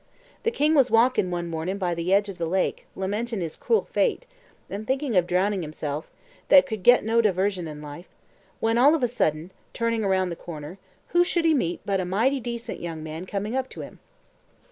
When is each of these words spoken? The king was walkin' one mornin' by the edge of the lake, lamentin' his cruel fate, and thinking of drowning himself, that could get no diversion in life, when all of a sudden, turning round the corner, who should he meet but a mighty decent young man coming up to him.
The 0.41 0.49
king 0.49 0.73
was 0.73 0.89
walkin' 0.89 1.29
one 1.29 1.47
mornin' 1.47 1.77
by 1.77 1.93
the 1.93 2.11
edge 2.11 2.27
of 2.27 2.39
the 2.39 2.47
lake, 2.47 2.87
lamentin' 2.95 3.39
his 3.41 3.55
cruel 3.55 3.83
fate, 3.85 4.25
and 4.67 4.87
thinking 4.87 5.15
of 5.15 5.27
drowning 5.27 5.61
himself, 5.61 6.09
that 6.49 6.65
could 6.65 6.81
get 6.81 7.03
no 7.05 7.21
diversion 7.21 7.67
in 7.67 7.83
life, 7.83 8.07
when 8.59 8.79
all 8.79 8.95
of 8.95 9.03
a 9.03 9.07
sudden, 9.07 9.51
turning 9.75 10.03
round 10.03 10.31
the 10.31 10.35
corner, 10.35 10.79
who 11.09 11.23
should 11.23 11.45
he 11.45 11.53
meet 11.53 11.81
but 11.85 11.99
a 11.99 12.05
mighty 12.05 12.39
decent 12.39 12.79
young 12.81 13.03
man 13.03 13.27
coming 13.27 13.55
up 13.55 13.69
to 13.69 13.81
him. 13.81 13.99